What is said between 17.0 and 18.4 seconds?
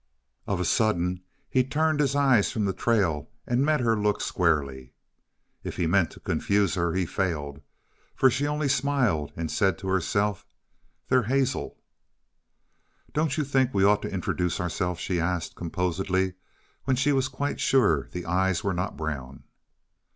was quite sure the